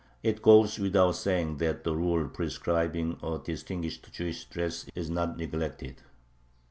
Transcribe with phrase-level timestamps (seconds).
[0.23, 6.01] It goes without saying that the rule prescribing a distinguishing Jewish dress is not neglected.